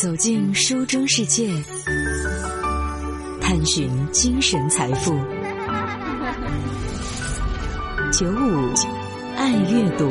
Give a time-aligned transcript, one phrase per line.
[0.00, 1.52] 走进书中世界，
[3.40, 5.10] 探寻精神财富。
[8.12, 8.72] 九五
[9.36, 10.08] 爱阅读，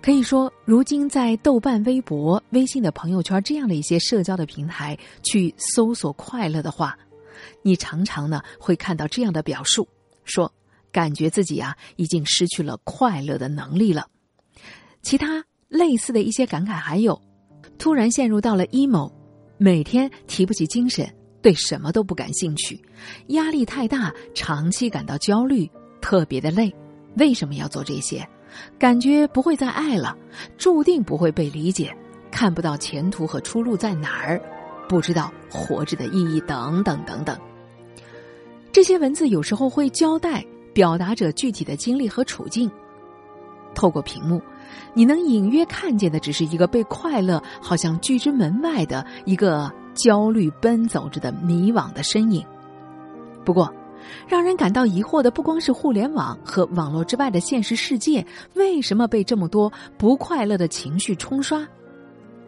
[0.00, 6.98] 可以说，如今在豆瓣、微博、微信的朋友圈这样的一些社交的平台去搜索快乐的话，
[7.60, 9.86] 你常常呢会看到这样的表述：
[10.24, 10.50] 说
[10.90, 14.06] 感觉自己啊已经失去了快乐的能力了。
[15.02, 15.44] 其他。
[15.68, 17.20] 类似的一些感慨还有，
[17.78, 19.12] 突然陷入到了 emo，
[19.58, 21.08] 每天提不起精神，
[21.42, 22.80] 对什么都不感兴趣，
[23.28, 26.74] 压力太大，长期感到焦虑，特别的累。
[27.16, 28.26] 为什么要做这些？
[28.78, 30.16] 感觉不会再爱了，
[30.56, 31.94] 注定不会被理解，
[32.30, 34.40] 看不到前途和出路在哪儿，
[34.88, 37.38] 不知道活着的意义等等等等。
[38.72, 42.70] 这些文字有时候会交代表达者具体的经历和处境。
[43.74, 44.40] 透过屏幕，
[44.94, 52.44] 你能隐约看见的只是一个被快乐好像拒之门外的一个焦虑奔走着的迷惘的身影。
[53.44, 53.72] 不过，
[54.26, 58.24] 让人感到疑惑的不光是互联网和网络之外的现实世界
[58.54, 61.66] 为什么被这么多不快乐的情绪冲刷，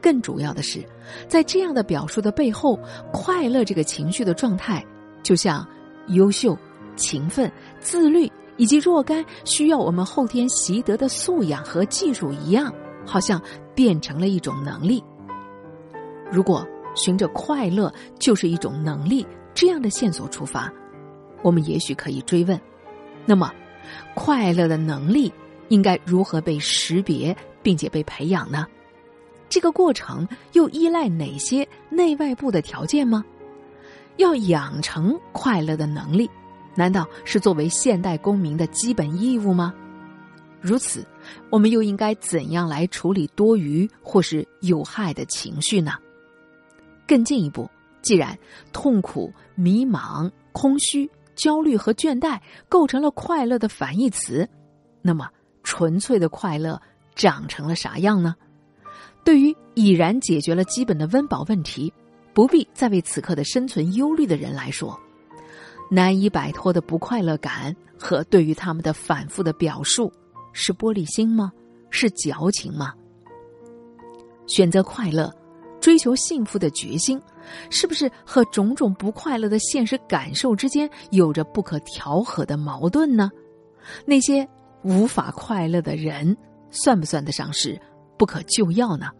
[0.00, 0.84] 更主要的是，
[1.28, 2.78] 在这样的表述的背后，
[3.12, 4.84] 快乐这个情绪的状态，
[5.22, 5.66] 就像
[6.08, 6.56] 优秀、
[6.96, 8.30] 勤奋、自律。
[8.60, 12.70] 以及若干需要我们后天习得的素养和技术一样，
[13.06, 13.40] 好像
[13.74, 15.02] 变成了一种能力。
[16.30, 20.70] 如果循着快乐就是一种能力这样的线索出发，
[21.40, 22.60] 我们也许可以追问：
[23.24, 23.50] 那么，
[24.12, 25.32] 快乐的能力
[25.68, 28.66] 应该如何被识别并且被培养呢？
[29.48, 33.24] 这个过程又依赖哪些内外部的条件吗？
[34.18, 36.30] 要养成快乐的能力。
[36.74, 39.74] 难道是作为现代公民的基本义务吗？
[40.60, 41.06] 如此，
[41.50, 45.92] 我们又应该怎样来处理多余或是有害的情绪呢？
[47.06, 47.68] 更进一步，
[48.02, 48.38] 既然
[48.72, 52.38] 痛苦、迷茫、空虚、焦虑和倦怠
[52.68, 54.48] 构成了快乐的反义词，
[55.02, 55.28] 那么
[55.62, 56.80] 纯粹的快乐
[57.14, 58.34] 长成了啥样呢？
[59.24, 61.92] 对于已然解决了基本的温饱问题，
[62.32, 64.98] 不必再为此刻的生存忧虑的人来说。
[65.90, 70.10] 难以摆脱的不快乐感和对于他们的反复的表述，
[70.52, 71.52] 是玻璃心吗？
[71.90, 72.94] 是矫情吗？
[74.46, 75.32] 选择快乐、
[75.80, 77.20] 追求幸福的决心，
[77.70, 83.30] 是不是和种种不快乐的现实感受之间有着不可调和的矛盾呢？
[84.06, 84.48] 那些
[84.82, 86.36] 无法快乐的人，
[86.70, 87.80] 算不算得上是
[88.16, 89.10] 不可救药呢？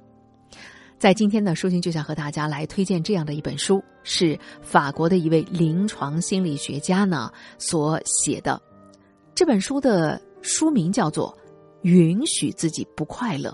[1.01, 8.61] 在今天呢，舒心就想和大家来推荐这样的一本书，是法国的一位临床心理学家呢所写的。
[9.35, 11.35] 这本书的书名叫做
[11.89, 13.49] 《允许自己不快乐》。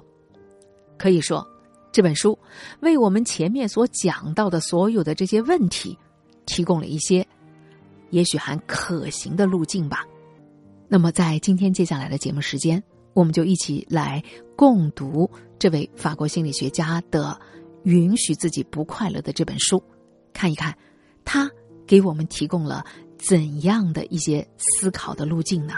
[0.99, 1.49] 可以说，
[1.93, 2.37] 这本书
[2.81, 5.97] 为我们前面所讲到的所有的这些问题，
[6.47, 7.25] 提供了一些
[8.11, 10.05] 也许还可行的路径吧。
[10.89, 12.83] 那么，在今天接下来的节目时间。
[13.13, 14.23] 我们就一起来
[14.56, 17.39] 共读这位法国心理学家的
[17.91, 19.83] 《允许自己不快乐》的这本书，
[20.33, 20.75] 看一看
[21.27, 21.50] 他
[21.87, 22.83] 给我们提供了
[23.19, 25.75] 怎样的一些思考的路径呢？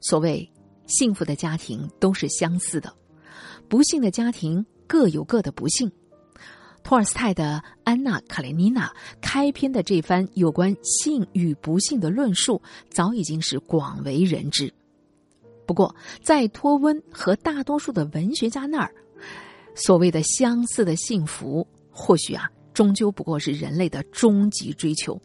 [0.00, 0.48] 所谓
[0.86, 2.92] 幸福的家庭都是相似的，
[3.68, 5.90] 不幸的家庭各有各的不幸。
[6.86, 8.86] 托尔斯泰的《安娜·卡列尼娜》
[9.20, 14.72] 开篇的这番有关幸与不幸的论述，早已经是广为人知。
[15.66, 15.92] 不过，
[16.22, 18.94] 在托温和大多数的文学家那儿，
[19.74, 25.20] 所谓的相似的幸福，或许啊，终究不过是人类的终极追求，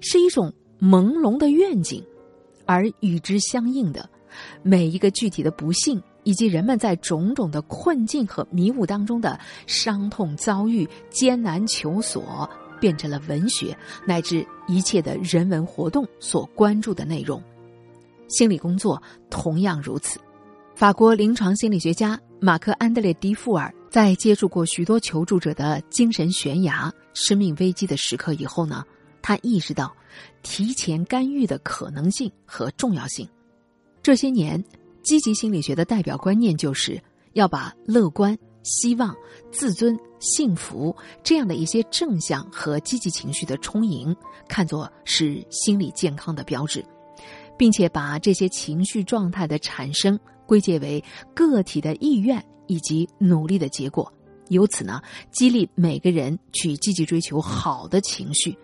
[0.00, 2.04] 是一种朦胧的愿景，
[2.66, 4.10] 而与之相应的
[4.64, 6.02] 每一个具体的不幸。
[6.24, 12.48] 以及人们在种种的困境和迷雾当中的伤痛遭遇、艰难求索，
[12.80, 13.76] 变成了文学
[14.06, 17.40] 乃至一切的人文活动所关注的内容。
[18.28, 19.00] 心理工作
[19.30, 20.18] 同样如此。
[20.74, 28.84] 法国临床心理学家马克·安德烈·迪富尔在接触过许多求助者的精神悬崖、生命危机的时刻以后呢，
[29.22, 29.94] 他意识到
[30.42, 33.28] 提前干预的可能性和重要性。
[34.02, 34.62] 这些年。
[35.04, 37.00] 积极心理学的代表观念就是
[37.34, 39.14] 要把乐观、希望、
[39.52, 44.16] 自尊、幸福这样的一些正向和积极情绪的充盈
[44.48, 46.82] 看作是心理健康的标志，
[47.58, 51.04] 并且把这些情绪状态的产生归结为
[51.34, 54.10] 个体的意愿以及努力的结果，
[54.48, 58.56] 由此呢激励每个人去积极追求好的情绪，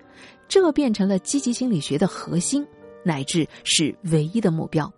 [0.48, 2.66] 这变成了积极心理学的核心，
[3.04, 4.90] 乃至是唯一的目标。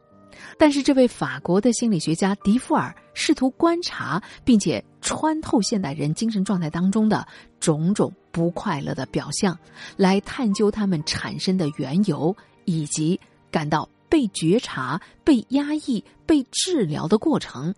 [0.62, 7.26] 但是，这位法国的心理学家迪夫尔试图观察并且穿透现代人精神状态当中的
[7.58, 9.58] 种种不快乐的表象，
[9.96, 13.18] 来探究他们产生的缘由，以及
[13.50, 17.74] 感到被觉察、被压抑、被治疗的过程，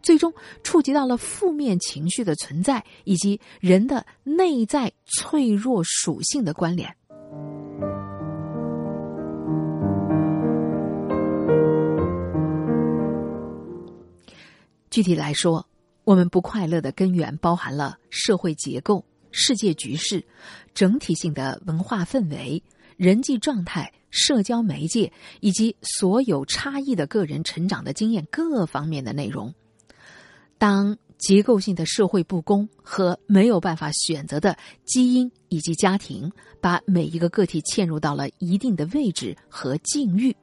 [0.00, 0.32] 最终
[0.62, 6.96] 触及到了负面情绪的存在以及人的内在脆弱属性的关联。
[14.92, 15.66] 具体来说，
[16.04, 20.22] 我们不快乐的根源包含了社会结构、世界局势、
[20.74, 22.62] 整体性的文化氛围、
[22.98, 25.10] 人际状态、社交媒介
[25.40, 29.54] 以及所有差异的个人成长的经验各方面的内容。
[30.58, 34.54] 当结构性的社会不公和没有办法选择的
[34.84, 36.30] 基因以及家庭
[36.60, 40.36] 把每一个个体嵌入到了一定的位置和境遇，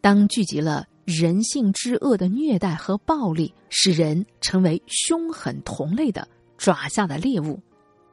[0.00, 0.88] 当聚集了。
[1.04, 7.60] 人性之恶的虐待和暴力，使人成为凶狠同类的爪下的猎物。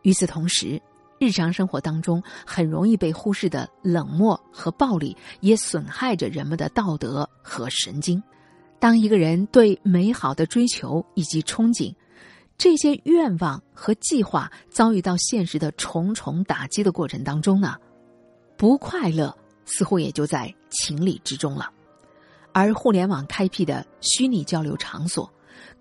[0.02, 0.82] 与此同时，
[1.20, 8.22] 日常生活当中很容易被忽视的冷漠和暴力，也损害着人们的道德和神经。
[8.80, 11.94] 当一个人对美好的追求以及憧憬，
[12.58, 17.76] 这些愿望和计划遭遇到现实的重重打击的过程当中呢，
[18.58, 19.36] 不快乐
[19.66, 21.72] 似乎也就在情理之中了。
[22.54, 25.32] 而互联网开辟的虚拟交流场所，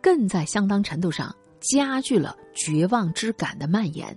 [0.01, 4.17] 更在相当程度上加剧了绝望之感的蔓延。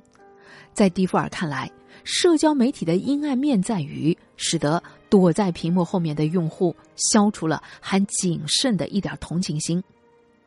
[0.74, 1.72] 在迪夫尔看来，
[2.04, 9.84] 社交媒体的阴暗面在于，使得躲在屏幕后面的用户消除了还谨慎的一点同情心，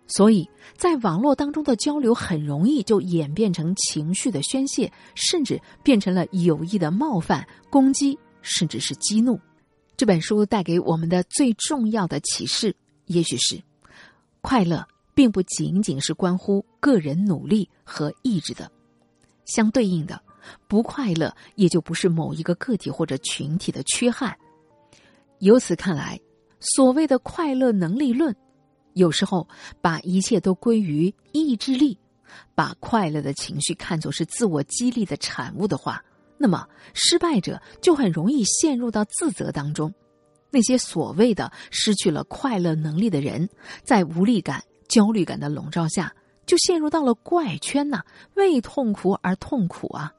[0.08, 9.38] 所以在网络当中的交流很容易就演变成情绪的宣泄，甚至变成了有意的冒犯、攻击，甚至是激怒。
[9.96, 12.76] 这本书带给我们的最重要的启示，
[13.06, 13.62] 也许是：
[14.42, 18.70] 快乐并不仅仅是关乎个人努力和意志的，
[19.46, 20.20] 相对应的，
[20.68, 24.36] 不快乐也就不是某一个个体或者群体的缺憾。
[25.38, 26.20] 由此看来，
[26.60, 28.36] 所谓的快乐能力论，
[28.92, 29.48] 有时候
[29.80, 31.98] 把一切都归于意志力，
[32.54, 36.04] 把快乐的情绪看作是自我激励的产物的话。
[36.38, 39.92] 那么，失败者就很容易陷入到自责当中。
[40.50, 43.48] 那些所谓的失去了快乐能力的人，
[43.82, 46.14] 在无力感、焦虑感的笼罩下，
[46.46, 48.02] 就陷入到了怪圈呐，
[48.34, 50.12] 为痛苦而痛苦啊！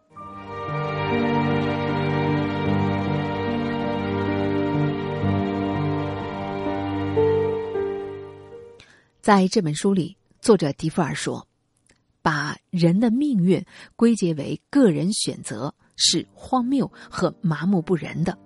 [9.21, 11.47] 在这本书里，作者迪夫尔说
[12.21, 13.65] ：“把人的命运
[13.95, 18.37] 归结为个人选择。”是荒谬和麻木不仁的，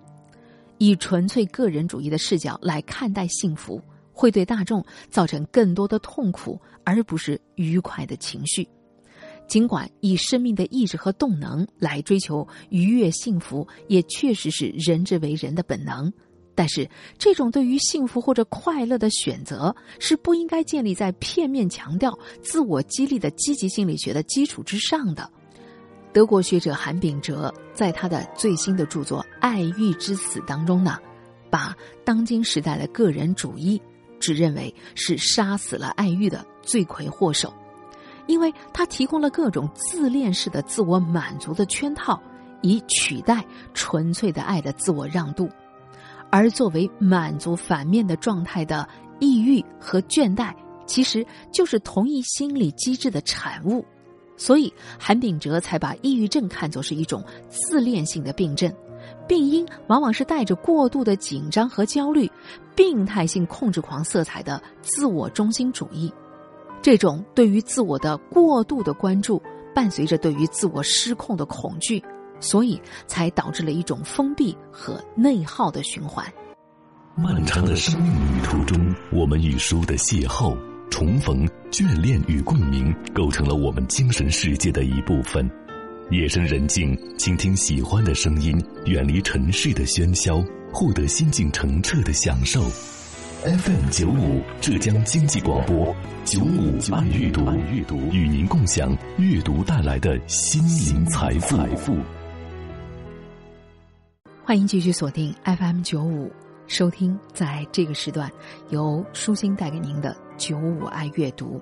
[0.80, 3.80] 以纯粹个人主义的视角来看待幸福，
[4.12, 8.68] 会对大众造成更多的痛苦，而不是愉快的情绪。
[9.48, 16.10] 尽管以生命的意志和动能来追求愉悦幸福，也确实是人之为人的本能，
[16.56, 25.30] 但是这种对于幸福或者快乐的选择，是不应该建立在片面强调自我激励的积极心理学的基础之上的。
[26.14, 30.98] 德国学者韩炳哲在他的最新的著作《爱欲之死》当中呢，
[31.50, 33.82] 把当今时代的个人主义
[34.20, 37.54] 只认为是杀死了爱欲的罪魁祸首，
[38.28, 42.22] 因为他提供了各种自恋式的自我满足的圈套，
[42.62, 45.50] 以取代纯粹的爱的自我让渡，
[46.30, 48.88] 而作为满足反面的状态的
[49.20, 50.54] 抑郁和倦怠，
[50.86, 53.86] 其实就是同一心理机制的产物。
[54.42, 58.74] 所以，韩炳哲才把抑郁症看作是一种自恋性的病症，
[59.28, 62.28] 病因往往是带着过度的紧张和焦虑、
[62.76, 66.12] 病态性控制狂色彩的自我中心主义。
[66.82, 69.40] 这种对于自我的过度的关注，
[69.76, 72.04] 伴随着对于自我失控的恐惧，
[72.40, 76.26] 所以才导致了一种封闭和内耗的循环。
[77.16, 80.58] 漫长的生命旅途中，我们与书的邂逅。
[80.92, 85.50] 重逢、眷恋与共鸣，构成了我们精神世界的一部分。
[86.12, 92.62] 夜深人静，倾听喜欢的声音，远离尘世的喧嚣，获得心境澄澈的享受。
[93.44, 95.96] FM 九五，浙江经济广播，
[96.26, 100.62] 九五爱阅读，与您共享阅读带来的心
[100.94, 101.98] 灵财富。
[104.44, 106.30] 欢迎继续锁定 FM 九五。
[106.72, 108.32] 收听在这个时段
[108.70, 111.62] 由舒心带给您的九五爱阅读。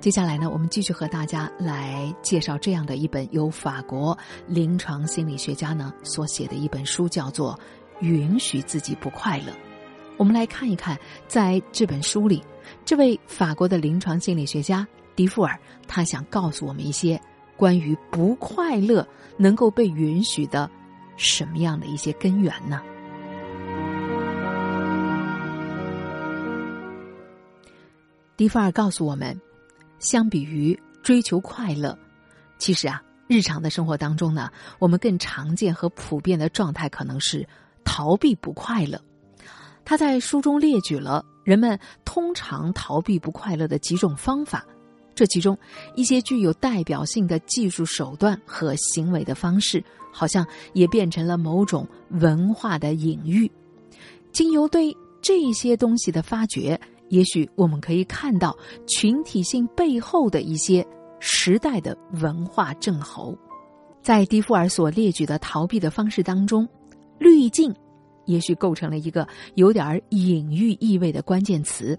[0.00, 4.16] 接下来呢，我们继续和大家来介绍这样的一本由法国
[4.46, 7.58] 临床心理学家呢所写的一本书，叫做
[8.04, 9.50] 《允许自己不快乐》。
[10.18, 10.94] 我们来看一看，
[11.26, 12.44] 在这本书里，
[12.84, 17.18] 这位法国的临床心理学家迪富尔，他想告诉我们一些
[17.56, 20.70] 关于不快乐能够被允许的
[21.16, 22.82] 什么样的一些根源呢？
[28.36, 29.38] 迪富尔告诉我们。
[29.98, 31.96] 相比于追求快乐，
[32.58, 37.46] 其实啊，日常的生活当中呢，我们更常见和普遍的状态可能是
[37.84, 39.00] 逃避不快乐。
[39.84, 44.66] 他在书中列举了人们通常逃避不快乐的几种方法，
[45.14, 45.56] 这其中
[45.94, 53.48] 一些具有代表性的技术手段和行为的方式，好像也变成了某种文化的隐喻。
[54.32, 56.80] 经由对这些东西的发掘。
[57.12, 58.56] 也许我们可以看到
[58.88, 60.84] 群体性背后的一些
[61.20, 63.36] 时代的文化症候，
[64.00, 66.66] 在迪富尔所列举的逃避的方式当中，
[67.18, 67.70] 滤镜
[68.24, 71.98] 也许构成了一个有点隐喻意味的关键词。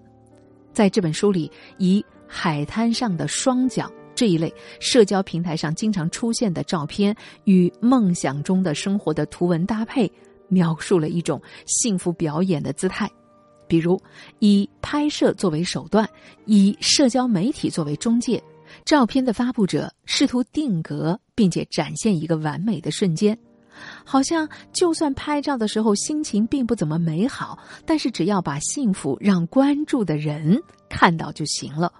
[0.72, 10.10] 在这本书里，以海滩上的双脚这一类社交平台上经常出现的照片与梦想中的生活的图文搭配，
[10.48, 13.08] 描述了一种幸福表演的姿态。
[13.74, 14.00] 比如，
[14.38, 16.08] 以拍摄作为手段，
[16.46, 18.40] 以社交媒体作为中介，
[18.84, 23.36] 照片的发布者试图定格并且展现一个完美的瞬间，
[24.04, 31.92] 好像就算拍照的时候心情并不怎么美好，但是只要把幸福让关注的人看到就行了。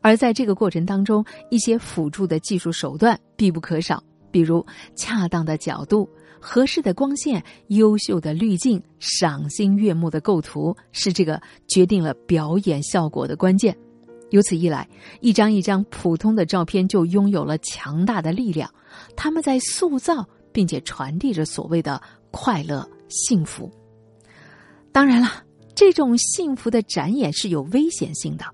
[0.00, 4.02] 而在这个过程当中，一些辅助的技术手段必不可少，
[4.32, 4.66] 比如
[4.96, 6.10] 恰当的角度。
[6.46, 13.74] 合适的光线、优秀的滤镜、赏心悦目的构图，是这个决定了表演效果的关键。
[14.28, 14.86] 由此一来，
[15.22, 18.70] 一张一张普通的照片就拥有了强大的力量，
[19.16, 21.98] 他们在塑造并且传递着所谓的
[22.30, 23.72] 快乐、幸福。
[24.92, 25.28] 当然了，
[25.74, 28.44] 这种幸福的展演是有危险性的。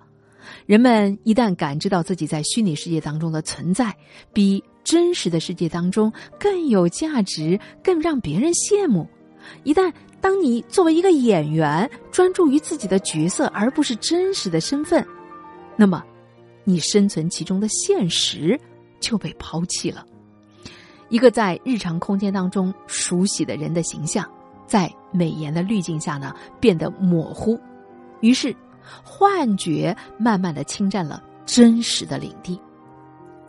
[0.65, 3.93] 人们一旦感知到自己在虚拟世界当中的存在，
[4.33, 4.63] 比。
[4.83, 9.07] 真实的世界当中更有价值，更让别人羡慕。
[9.63, 15.07] 一旦当你作为一个演员专注于自己的角色，而不是真实的身份，
[15.77, 16.05] 那么
[16.65, 18.59] 你生存其中的现实
[19.01, 20.05] 就被抛弃了。
[21.09, 24.31] 一个在日常空间当中熟悉的人的形象，
[24.67, 27.59] 在美颜的滤镜下呢变得模糊，
[28.21, 28.55] 于是
[29.03, 32.61] 幻觉慢慢的侵占了真实的领地。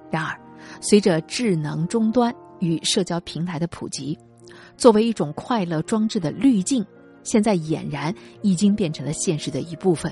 [0.09, 0.39] 然而。
[0.81, 4.17] 随着智能终端与社交平台的普及，
[4.75, 6.85] 作为一种快乐装置的滤镜，
[7.23, 10.11] 现在俨然已经变成了现实的一部分。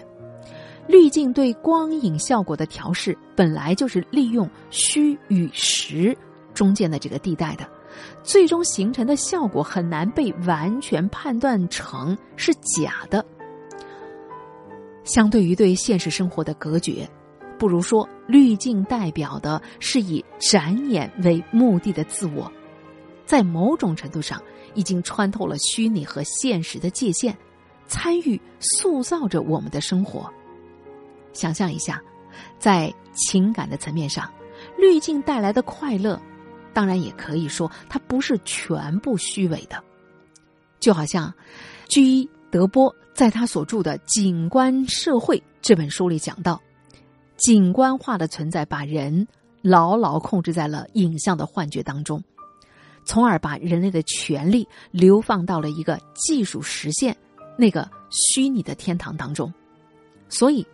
[0.88, 6.18] 滤镜对光影效果的调试，本来就是利用虚与实
[6.54, 7.68] 中间的这个地带的，
[8.24, 13.26] 最终形成的效果很难被完全判断成是假的。
[15.04, 17.08] 相对于对现实生活的隔绝。
[17.60, 22.50] 不如说，滤镜代表的是以展演为目的的自我，
[23.25, 24.42] 在某种程度上
[24.74, 27.36] 已经穿透了虚拟和现实的界限，
[27.86, 30.32] 参与塑造着我们的生活。
[31.34, 32.01] 想象一下，
[32.58, 34.32] 在情感的层面上，
[34.78, 36.18] 滤镜带来的快乐，
[36.74, 39.84] 当然也可以说它不是全部虚伪的。
[40.80, 41.34] 就好像
[41.89, 46.58] 居德波在他所著的《景观社会》这本书里讲到。
[47.39, 49.27] 景观化的存在把人
[49.62, 52.22] 牢牢控制在了影像的幻觉当中，
[53.05, 57.15] 从而把人类的权利流放到了一个技术实现
[57.58, 59.51] 那个虚拟的天堂当中。
[60.27, 60.65] 所以，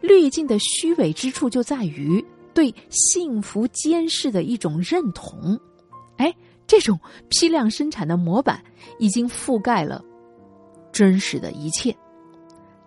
[0.00, 2.24] 滤镜的虚伪之处就在于
[2.54, 5.58] 对幸福监视的一种认同。
[6.16, 6.34] 哎，
[6.66, 6.98] 这种
[7.28, 8.62] 批量生产的模板
[8.98, 10.02] 已经覆盖了
[10.92, 11.94] 真实的一切，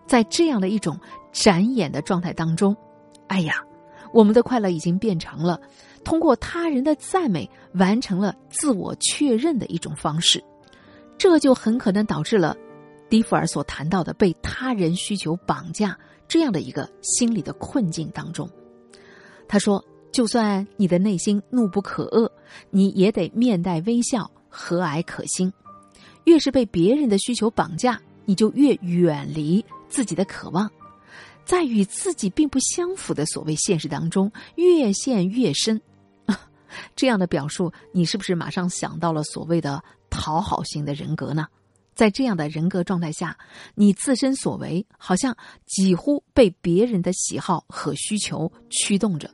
[0.08, 1.00] 在这样的一种
[1.32, 2.76] 展演的状态当中。
[3.28, 3.64] 哎呀，
[4.14, 5.60] 我们的快乐已经变成了
[6.04, 10.44] 通过他人的赞美完成了自我确认的一种方式，
[11.18, 12.56] 这就很可能导致了
[13.10, 18.50] 迪弗尔所谈到的被他人需求绑架这样的一个心理的困境当中。
[19.48, 22.30] 他说：“就算你的内心怒不可遏，
[22.70, 25.52] 你也得面带微笑，和蔼可亲。
[26.24, 30.70] 越是被别人的需求绑架，你就越远离自己的渴望。”
[31.46, 35.80] 在与自己并不相符的所谓现实当中越陷越深，
[36.96, 41.48] 这样的表述，你是不是马上想到了所谓的讨好型的人格呢？
[41.94, 43.38] 在这样的人格状态下，
[43.74, 45.34] 你自身所为好像
[45.66, 49.30] 几乎被别人的喜好和需求驱动着，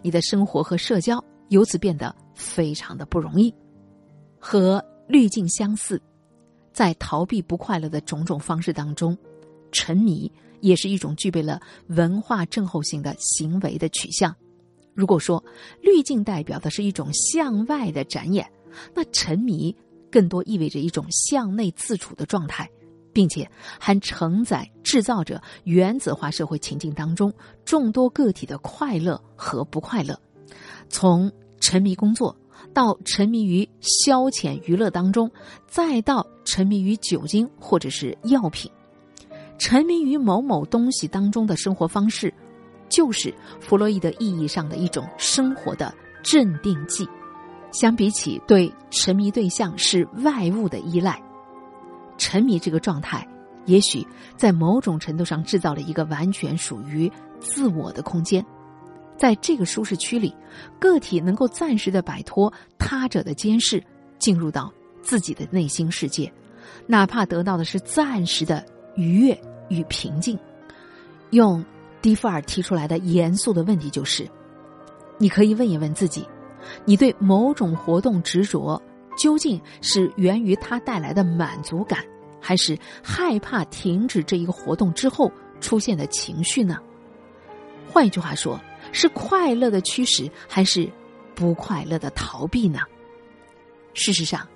[0.00, 3.52] 你的生活和社交由此变得非常的不容易。
[4.38, 6.00] 和滤镜相似，
[6.72, 9.14] 在逃避不快乐的种种方式当中，
[9.76, 14.34] 沉迷也是一种具备了文化症候性的行为的取向。
[14.94, 15.44] 如果说
[15.82, 18.50] 滤镜代表的是一种向外的展演，
[18.94, 19.76] 那沉迷。
[20.08, 22.70] 更多意味着一种向内自处的状态，
[23.12, 23.46] 并且
[23.78, 27.30] 还承载制造着原子化社会情境当中
[27.66, 30.18] 众多个体的快乐和不快乐。
[30.88, 31.30] 从
[31.60, 32.34] 沉迷工作
[32.72, 35.30] 到沉迷于消遣娱乐当中，
[35.66, 38.70] 再到沉迷于酒精或者是药品，
[39.58, 42.32] 沉迷于某某东西当中的生活方式，
[42.88, 47.08] 就是弗洛伊德意义上的一种生活的镇定剂。
[47.72, 51.20] 相比起对沉迷对象是外物的依赖，
[52.16, 53.26] 沉迷这个状态，
[53.66, 58.44] 也许在某种程度上制造了一个完全属于自我的空间。
[59.18, 60.34] 在这个舒适区里，
[60.78, 63.82] 个体能够暂时的摆脱他者的监视，
[64.18, 64.72] 进入到
[65.02, 66.32] 自己的内心世界，
[66.86, 68.64] 哪怕得到的是暂时的
[68.96, 69.38] 愉悦
[69.68, 70.38] 与平静。
[71.30, 71.64] 用
[72.02, 74.28] 蒂夫尔提出来的严肃的问题就是：
[75.18, 76.26] 你可以问一问自己。
[76.84, 78.80] 你对某种活动执着，
[79.16, 82.04] 究竟是源于它带来的满足感，
[82.40, 86.76] 还是害怕停止这一个活动之后出现的情绪呢？
[87.88, 88.58] 换一句话说，
[88.90, 90.90] 是快乐的驱使，还是
[91.36, 92.80] 不快乐的逃避呢？
[93.94, 94.46] 事实上，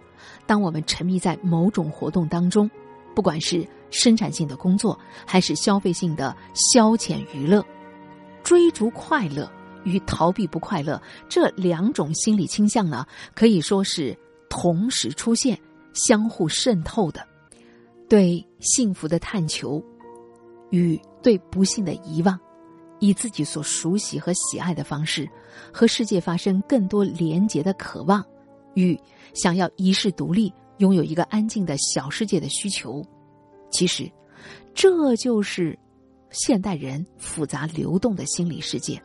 [0.46, 2.68] 当我们沉迷在某种活动当中，
[3.14, 7.64] 不管是生产性的工作，还是消费性的消遣娱乐，
[8.42, 9.50] 追逐快乐。
[9.84, 14.14] 与逃避不快乐这两种心理倾向呢，可以说是
[14.50, 15.58] 同时出现、
[15.94, 17.26] 相互渗透的。
[18.06, 19.82] 对幸福的探求，
[20.68, 22.38] 与对不幸的遗忘，
[22.98, 25.26] 以自己所熟悉和喜爱的方式
[25.72, 28.22] 和世界发生更多连结的渴望，
[28.74, 28.94] 与
[29.32, 33.02] 想要一世独立、拥有一个安静的小世界的需求，
[33.70, 34.10] 其实，
[34.74, 35.78] 这就是
[36.30, 39.00] 现代人复杂流动的心理世界。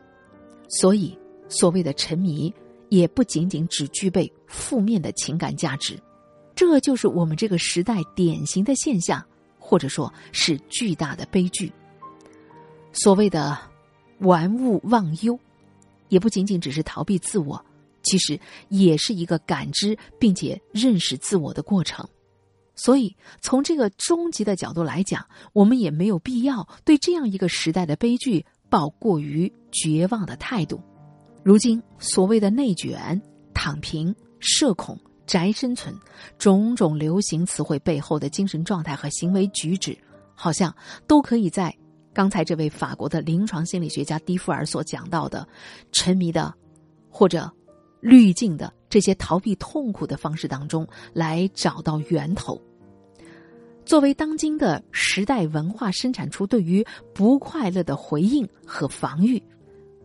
[0.68, 1.16] 所以，
[1.48, 2.52] 所谓的沉迷，
[2.88, 5.98] 也不仅仅只具备负面的情感价值，
[6.54, 9.24] 这就是我们这个时代典型的现象，
[9.58, 11.72] 或者说是巨大的悲剧。
[12.92, 13.58] 所谓的
[14.18, 15.38] 玩物忘忧，
[16.08, 17.64] 也不仅仅只是逃避自我，
[18.02, 22.08] 其实也是一个感知并且认识自我的过程。
[22.76, 28.46] 所以，从这个终极的角度来讲，我们也没有必要对这样一个时代的悲剧。
[28.68, 30.82] 抱过于绝望的态度，
[31.44, 33.22] 如今所谓的内卷、
[33.54, 35.94] 躺平、社恐、宅生存，
[36.36, 39.96] 种种流行词汇背后的精神状态和行为举止，
[40.34, 40.74] 好像
[41.06, 41.72] 都可以在
[42.12, 45.46] 刚才这位法国的临床心理学家蒂夫尔所讲到的
[45.92, 46.52] 沉迷的
[47.08, 47.48] 或者
[48.00, 52.58] 滤镜的这些逃避痛苦的方式当中来找到源头。
[53.84, 56.82] 作为当今的时代文化生产出对于
[57.12, 59.42] 不快乐的回应和防御，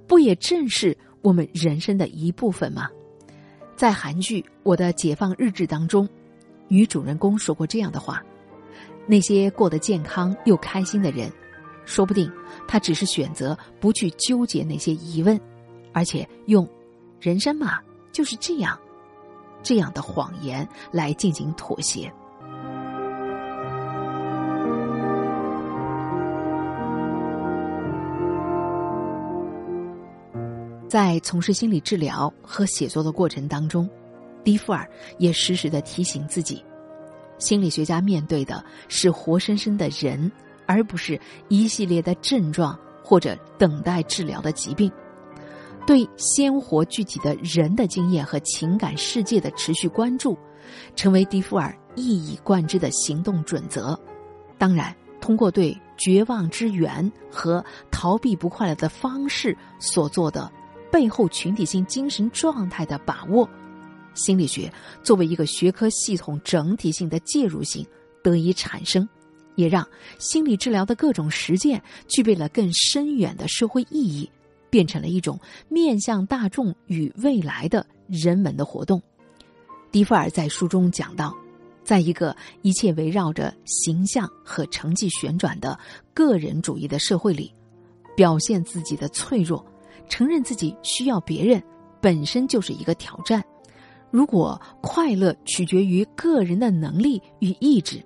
[0.06, 2.90] 不也正是我们人生的一部分吗？
[3.78, 6.06] 在韩剧《我的解放日志》当中，
[6.68, 8.22] 女主人公说过这样的话：
[9.08, 11.32] 那些过得健康又开心的人，
[11.86, 12.30] 说不定
[12.68, 15.40] 他只是选择不去纠结那些疑问，
[15.94, 16.68] 而且用
[17.22, 17.80] “人生嘛
[18.12, 18.78] 就是这样”
[19.64, 22.12] 这样的谎言来进行妥协。
[30.90, 33.90] 在从事心理治疗和写作的过程当中，
[34.44, 34.86] 蒂夫尔
[35.20, 36.62] 也时时的提醒自己：
[37.38, 40.30] 心理学家面对的是活生生的人，
[40.66, 44.92] 而不是一系列的症状或者等待治疗的疾病。
[45.86, 50.38] 对鲜活具体的人的经验和情感世界的持续关注，
[50.96, 54.00] 成为蒂夫尔一以贯之的行动准则。
[54.58, 60.52] 当然，通过对绝望之源和逃避不快乐的方式所做的。
[60.92, 63.50] 背后群体性精神状态的把握，
[64.14, 64.70] 心理学
[65.02, 67.88] 作为一个学科系统整体性的介入性
[68.22, 69.08] 得以产生，
[69.56, 69.88] 也让
[70.20, 74.30] 心理治疗的各种实践具备了更深远的社会意义，
[74.72, 79.00] 变成了一种面向大众与未来的人文的活动。
[79.92, 81.36] 迪夫尔在书中讲到，
[81.84, 85.78] 在一个一切围绕着形象和成绩旋转的
[86.14, 87.54] 个人主义的社会里，
[88.16, 89.64] 表现自己的脆弱。
[90.10, 91.62] 承认自己需要别人，
[92.02, 93.42] 本身就是一个挑战。
[94.10, 98.04] 如果快乐取决于个人的能力与意志，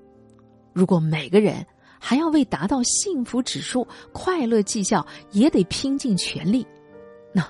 [0.71, 1.65] 如果每个人
[2.07, 6.63] 还要为达到幸福指数、快乐绩效也得拼尽全力，
[7.33, 7.43] 那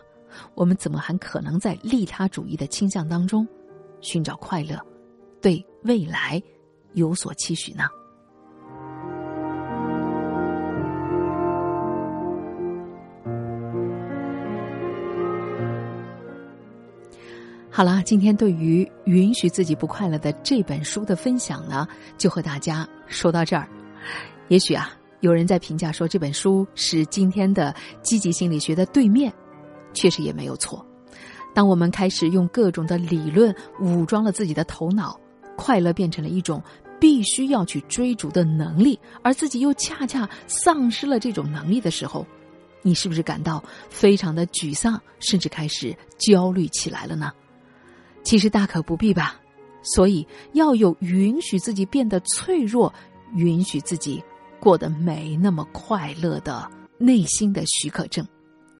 [0.54, 3.46] 我们怎么还可能在利他主义的倾向当中
[4.00, 4.80] 寻找快乐，
[5.42, 6.42] 对未来
[6.94, 7.84] 有所期许呢？
[17.70, 21.86] 好了，今天对于允许自己不快乐的这本书的分享呢，
[22.18, 23.68] 就和大家说到这儿。
[24.48, 24.92] 也许啊，
[25.22, 29.34] 有人在评价说这本书是今天的积极心理学的对面，
[29.94, 30.86] 确实也没有错。
[31.54, 35.20] 当我们开始用各种的理论武装了自己的头脑，
[35.56, 36.62] 快乐变成了一种
[37.00, 42.26] 必须要去追逐的能力，而自己又恰恰丧失了这种能力的时候，
[42.82, 47.32] 你是不是感到非常的沮丧，甚至开始焦虑起来了呢？
[48.24, 49.40] 其实大可不必吧，
[49.82, 52.94] 所以要有允许自己变得脆弱，
[53.34, 54.24] 允许自己
[54.60, 58.26] 过得没那么快乐的内心的许可证。